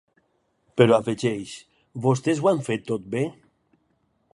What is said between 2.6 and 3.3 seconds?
fet tot bé?’